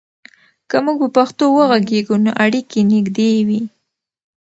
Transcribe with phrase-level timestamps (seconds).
[0.69, 3.61] که موږ په پښتو وغږیږو، نو اړیکې نږدې وي.